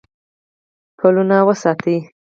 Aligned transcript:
پلونه 0.97 1.37
وساتئ 1.47 1.97